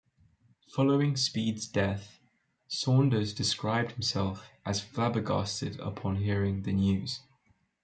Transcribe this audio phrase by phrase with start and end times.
[0.75, 2.17] Following Speed's death,
[2.67, 7.19] Saunders described himself as 'flabbergasted' upon hearing the news.